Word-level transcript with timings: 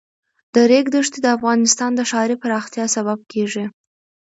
د 0.53 0.55
ریګ 0.69 0.85
دښتې 0.93 1.19
د 1.23 1.27
افغانستان 1.37 1.91
د 1.95 2.01
ښاري 2.09 2.35
پراختیا 2.43 2.85
سبب 2.95 3.19
کېږي. 3.31 3.65